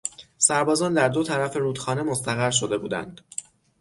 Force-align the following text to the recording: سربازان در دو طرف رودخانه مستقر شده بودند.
سربازان 0.37 0.93
در 0.93 1.09
دو 1.09 1.23
طرف 1.23 1.55
رودخانه 1.57 2.03
مستقر 2.03 2.51
شده 2.51 2.77
بودند. 2.77 3.21